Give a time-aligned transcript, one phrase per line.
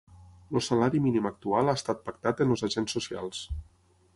[0.59, 3.45] El salari mínim actual ha estat pactat amb els agents socials.